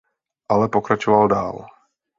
Ale 0.49 0.67
pokračoval 0.69 1.27
dál. 1.27 1.65